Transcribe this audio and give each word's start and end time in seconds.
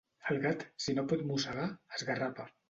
El 0.35 0.39
gat, 0.45 0.63
si 0.85 0.95
no 0.99 1.03
pot 1.11 1.21
mossegar, 1.33 1.67
esgarrapa. 1.99 2.49